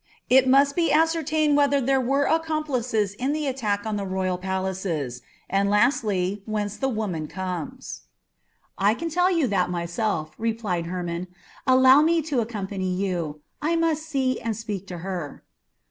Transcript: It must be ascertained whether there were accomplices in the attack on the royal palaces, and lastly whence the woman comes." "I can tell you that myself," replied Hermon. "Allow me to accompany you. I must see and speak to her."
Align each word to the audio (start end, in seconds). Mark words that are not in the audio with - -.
It 0.31 0.47
must 0.47 0.75
be 0.75 0.91
ascertained 0.91 1.55
whether 1.57 1.79
there 1.79 2.01
were 2.01 2.23
accomplices 2.23 3.13
in 3.13 3.33
the 3.33 3.45
attack 3.45 3.85
on 3.85 3.97
the 3.97 4.03
royal 4.03 4.39
palaces, 4.39 5.21
and 5.47 5.69
lastly 5.69 6.41
whence 6.47 6.75
the 6.75 6.89
woman 6.89 7.27
comes." 7.27 8.01
"I 8.79 8.95
can 8.95 9.11
tell 9.11 9.29
you 9.29 9.45
that 9.49 9.69
myself," 9.69 10.33
replied 10.39 10.87
Hermon. 10.87 11.27
"Allow 11.67 12.01
me 12.01 12.23
to 12.23 12.39
accompany 12.39 12.91
you. 12.91 13.41
I 13.61 13.75
must 13.75 14.01
see 14.01 14.39
and 14.41 14.57
speak 14.57 14.87
to 14.87 14.97
her." 15.05 15.43